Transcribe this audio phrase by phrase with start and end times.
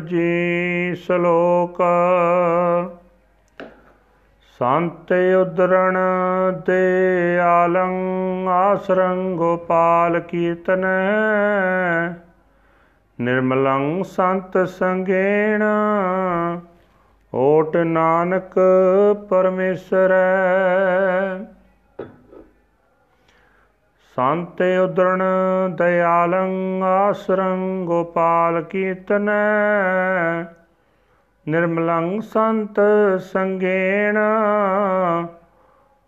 [0.06, 1.82] ਜੀ ਸ਼ਲੋਕ।
[4.58, 5.98] ਸੰਤ ਉਦਰਣ
[6.66, 10.84] ਦੇ ਆਲੰ ਆਸਰੰ ਗੋਪਾਲ ਕੀਰਤਨ।
[13.20, 15.62] ਨਿਰਮਲੰ ਸੰਤ ਸੰਗੇਣ।
[17.32, 18.58] ਓਟ ਨਾਨਕ
[19.30, 20.12] ਪਰਮੇਸ਼ਰ
[24.16, 25.22] ਸੰਤ ਉਦਰਣ
[25.76, 29.30] ਦਇਆਲੰ ਆਸਰੰ ਗੋਪਾਲ ਕੀਰਤਨ
[31.46, 32.80] ਨਿਰਮਲੰ ਸੰਤ
[33.22, 34.18] ਸੰਗੇਣ,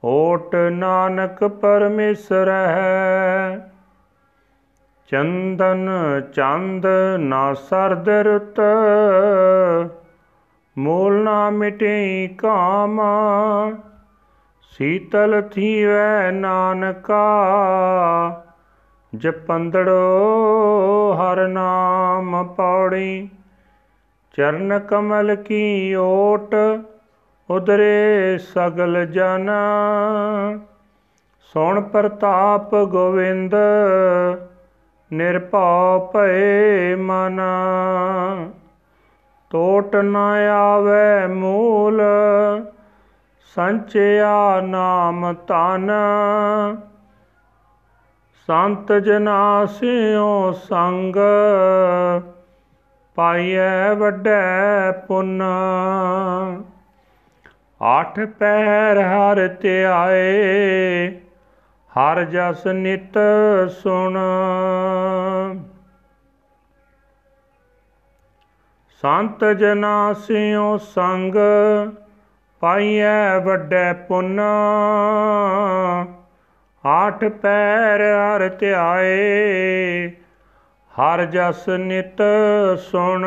[0.03, 3.71] ਓਟ ਨਾਨਕ ਪਰਮੇਸ਼ਰ ਹੈ
[5.09, 5.89] ਚੰਦਨ
[6.35, 6.87] ਚੰਦ
[7.19, 8.61] ਨਾ ਸਰਦ ਰੁੱਤ
[10.79, 13.01] ਮੂਲ ਨਾ ਮਿਟੇ ਕਾਮ,
[14.71, 17.25] ਸੀਤਲ ਥੀਵੈ ਨਾਨਕਾ।
[19.15, 19.99] ਜਪੰਦੜੋ
[21.15, 23.29] ਹਰ ਨਾਮ ਪੌੜੀ,
[24.37, 26.55] ਚਰਨ ਕਮਲ ਕੀ ਓਟ,
[27.51, 29.51] ਉਦਰੇ ਸਗਲ ਜਨ।
[31.55, 33.55] ਸੁਣ ਪ੍ਰਤਾਪ ਗੋਵਿੰਦ,
[35.13, 37.41] ਨਿਰਭਉ ਭਏ ਮਨ।
[39.55, 40.17] ਟੋਟ ਨ
[40.51, 42.03] ਆਵੇ ਮੂਲ,
[43.57, 45.91] ਸੰਚਿਆ ਨਾਮ ਤਨ
[48.49, 51.17] ਸੰਤ ਜਨਾ ਸਿਓ ਸੰਗ,
[53.15, 55.43] ਪਾਈਐ ਵੱਡੈ ਪੁੰਨ।
[57.83, 61.21] ਆਠ ਪੈਰ ਹਰ ਧਿਆਏ,
[61.93, 63.19] ਹਰ ਜਸ ਨਿਤ
[63.69, 64.19] ਸੁਣ।
[69.05, 71.35] ਸੰਤ ਜਨਾ ਸਿਓ ਸੰਗ,
[72.61, 74.41] ਪਾਈਐ ਵੱਡੈ ਪੁੰਨ।
[76.87, 80.09] ਆਠ ਪੈਰ ਹਰ ਧਿਆਏ,
[80.93, 82.23] ਹਰ ਜਸ ਨਿਤ
[82.79, 83.27] ਸੁਣ।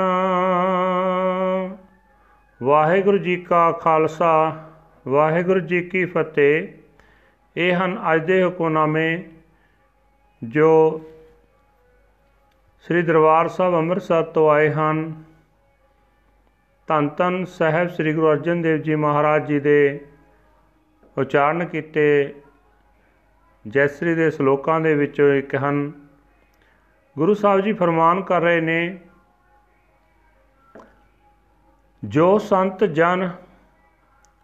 [2.64, 4.58] ਵਾਹਿਗੁਰੂ ਜੀ ਕਾ ਖਾਲਸਾ,
[5.08, 6.68] ਵਾਹਿਗੁਰੂ ਜੀ ਕੀ ਫਤਿਹ।
[7.58, 9.24] ਇਹ ਹਨ ਅੱਜ ਦੇ ਹੁਕਮਨਾਮੇ,
[10.44, 11.02] ਜੋ
[12.80, 15.27] ਸ੍ਰੀ ਦਰਬਾਰ ਸਾਹਿਬ ਅੰਮ੍ਰਿਤਸਰ ਤੋਂ ਆਏ ਹਨ।
[16.88, 20.06] ਧੰਨ ਧੰਨ ਸਾਹਿਬ ਸ੍ਰੀ ਗੁਰੂ ਅਰਜਨ ਦੇਵ ਜੀ ਮਹਾਰਾਜ ਜੀ ਦੇ
[21.18, 22.34] ਉਚਾਰਨ ਕੀਤੇ,
[23.68, 25.92] ਜੈਸਰੀ ਦੇ ਸ਼ਲੋਕਾਂ ਦੇ ਵਿੱਚੋਂ ਇੱਕ ਹਨ।
[27.18, 29.00] ਗੁਰੂ ਸਾਹਿਬ ਜੀ ਫਰਮਾਨ ਕਰ ਰਹੇ ਨੇ,
[32.06, 33.30] ਜੋ ਸੰਤ ਜਨ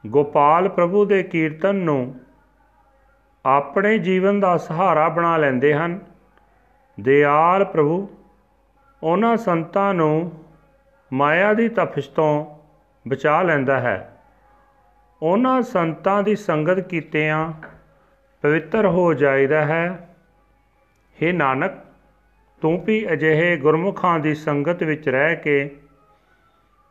[0.07, 2.15] ਗੋਪਾਲ ਪ੍ਰਭੂ ਦੇ ਕੀਰਤਨ ਨੂੰ
[3.45, 5.99] ਆਪਣੇ ਜੀਵਨ ਦਾ ਸਹਾਰਾ ਬਣਾ ਲੈਂਦੇ ਹਨ,
[6.99, 8.07] ਦਿਆਲ ਪ੍ਰਭੂ
[9.03, 10.31] ਉਹਨਾਂ ਸੰਤਾਂ ਨੂੰ
[11.13, 12.45] ਮਾਇਆ ਦੀ ਤਪਸ਼ ਤੋਂ
[13.07, 14.21] ਬਚਾ ਲੈਂਦਾ ਹੈ।
[15.21, 17.53] ਉਹਨਾਂ ਸੰਤਾਂ ਦੀ ਸੰਗਤ ਕੀਤਿਆਂ
[18.41, 20.15] ਪਵਿੱਤਰ ਹੋ ਜਾਈਦਾ ਹੈ।
[21.23, 21.71] हे ਨਾਨਕ,
[22.61, 25.75] ਤੂੰ ਵੀ ਅਜਿਹੇ ਗੁਰਮੁਖਾਂ ਦੀ ਸੰਗਤ ਵਿੱਚ ਰਹਿ ਕੇ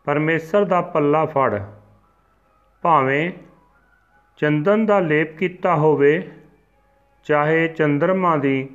[0.05, 1.61] ਪਰਮੇਸ਼ਰ ਦਾ ਪੱਲਾ ਫੜ।
[2.83, 3.33] ਭਾਵੇਂ
[4.37, 6.31] ਚੰਦਨ ਦਾ ਲੇਪ ਕੀਤਾ ਹੋਵੇ,
[7.25, 8.69] ਚਾਹੇ ਚੰਦਰਮਾ ਦੀ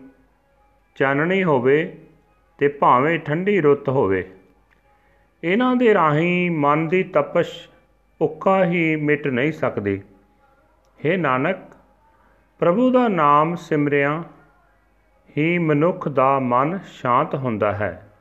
[0.96, 1.98] ਚਾਨਣੀ ਹੋਵੇ
[2.58, 4.32] ਤੇ ਭਾਵੇਂ ਠੰਡੀ ਰੁੱਤ ਹੋਵੇ।
[5.44, 7.70] ਇਹਨਾਂ ਦੇ ਰਾਹੀਂ ਮਨ ਦੀ ਤਪਸ਼
[8.22, 10.02] ਉੱਕਾ ਹੀ ਮਿਟ ਨਹੀਂ ਸਕਦੀ।
[11.00, 11.58] हे ਨਾਨਕ,
[12.60, 14.24] ਪ੍ਰਭੂ ਦਾ ਨਾਮ ਸਿਮਰਿਆ
[15.38, 18.12] ਹੀ ਮਨੁੱਖ ਦਾ ਮਨ ਸ਼ਾਂਤ ਹੁੰਦਾ ਹੈ।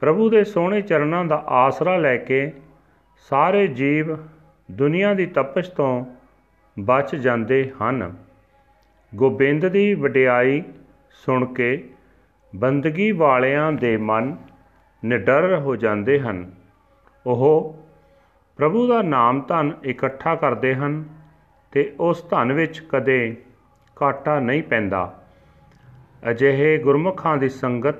[0.00, 2.52] ਪ੍ਰਭੂ ਦੇ ਸੋਹਣੇ ਚਰਨਾਂ ਦਾ ਆਸਰਾ ਲੈ ਕੇ
[3.16, 4.16] ਸਾਰੇ ਜੀਵ
[4.70, 6.04] ਦੁਨੀਆ ਦੀ ਤਪਸ਼ ਤੋਂ
[6.78, 8.16] ਬਚ ਜਾਂਦੇ ਹਨ।
[9.14, 10.62] ਗੋਬਿੰਦ ਦੀ ਵਡਿਆਈ
[11.10, 11.90] ਸੁਣ ਕੇ
[12.56, 14.36] ਬੰਦਗੀ ਵਾਲਿਆਂ ਦੇ ਮਨ
[15.06, 16.52] ਨਿਡਰ ਹੋ ਜਾਂਦੇ ਹਨ।
[17.26, 17.76] ਉਹ
[18.56, 21.04] ਪ੍ਰਭੂ ਦਾ ਨਾਮ ਧਨ ਇਕੱਠਾ ਕਰਦੇ ਹਨ
[21.72, 23.36] ਤੇ ਉਸ ਧਨ ਵਿੱਚ ਕਦੇ
[24.02, 25.22] ਘਾਟਾ ਨਹੀਂ ਪੈਂਦਾ।
[26.30, 27.94] ਅਜਿਹੇ ਗੁਰਮੁਖਾਂ ਦੀ ਸੰਗਤ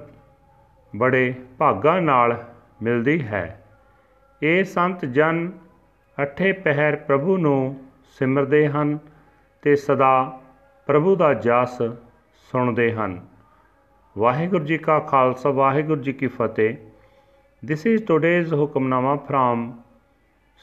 [0.97, 2.45] ਬੜੇ ਭਾਗਾ ਨਾਲ
[2.83, 3.63] ਮਿਲਦੀ ਹੈ।
[4.43, 5.53] ਇਹ ਸੰਤ ਜਨ
[6.23, 7.85] ਅਠੇ ਪਹਿਰ ਪ੍ਰਭੂ ਨੂੰ
[8.19, 8.99] ਸਿਮਰਦੇ ਹਨ
[9.63, 10.41] ਤੇ ਸਦਾ
[10.87, 11.83] ਪ੍ਰਭੂ ਦਾ ਜਸ
[12.53, 13.27] ਸੁਣਦੇ ਹਨ।
[14.19, 16.77] ਵਾਹਿਗੁਰੂ ਜੀ ਕਾ ਖਾਲਸਾ, ਵਾਹਿਗੁਰੂ ਜੀ ਕੀ ਫਤਿਹ।
[17.69, 19.83] This is today's Hukamnama from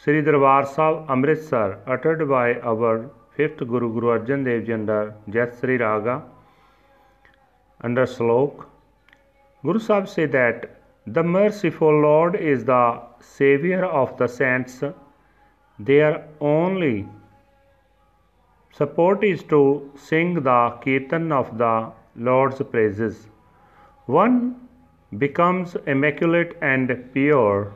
[0.02, 5.58] Sri Darbar Sahib Amritsar uttered by our 5th Guru Guru Arjan Dev Ji under Jat
[5.60, 6.24] Sri Raga
[7.82, 8.64] under Slok.
[9.64, 14.82] Guru Sahib said that the merciful Lord is the savior of the saints.
[15.78, 17.06] Their only
[18.72, 23.28] support is to sing the kirtan of the Lord's praises.
[24.06, 24.63] One
[25.18, 27.74] becomes immaculate and pure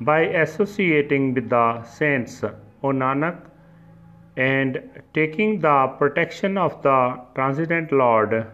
[0.00, 2.42] by associating with the saints.
[2.44, 3.40] O Nanak,
[4.36, 8.46] and taking the protection of the transcendent Lord,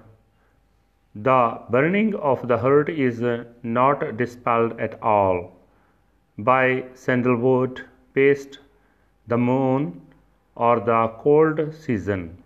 [1.14, 3.20] the burning of the heart is
[3.62, 5.52] not dispelled at all
[6.38, 7.82] by sandalwood
[8.14, 8.58] paste,
[9.28, 10.00] the moon,
[10.54, 12.42] or the cold season.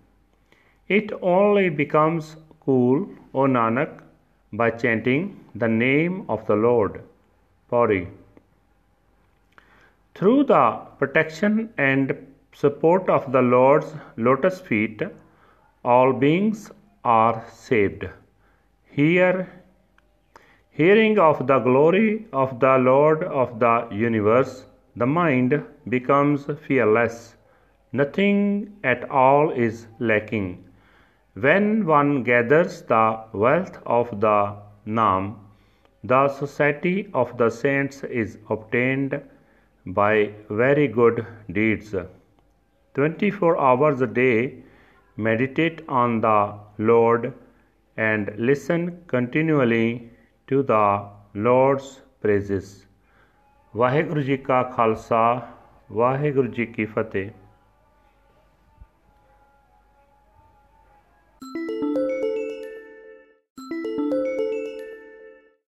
[0.88, 4.02] It only becomes cool, O Nanak,
[4.52, 7.02] by chanting the name of the Lord.
[7.68, 8.08] Pauri.
[10.14, 12.16] Through the protection and
[12.52, 15.02] support of the Lord's lotus feet,
[15.84, 16.70] all beings
[17.04, 18.08] are saved.
[18.86, 19.48] Here,
[20.70, 24.64] hearing of the glory of the Lord of the universe,
[24.96, 27.36] the mind becomes fearless.
[27.92, 30.67] Nothing at all is lacking.
[31.37, 35.35] When one gathers the wealth of the Nam,
[36.03, 39.21] the society of the saints is obtained
[39.85, 41.95] by very good deeds.
[42.93, 44.63] 24 hours a day,
[45.17, 47.33] meditate on the Lord
[47.97, 50.11] and listen continually
[50.47, 50.85] to the
[51.35, 52.87] Lord's praises.
[53.75, 55.21] Waheguru ji ਕਾ ਖਾਲਸਾ
[55.91, 57.29] ਵਾਹਿਗੁਰੂ ਜੀ ਕੀ ਫਤਿਹ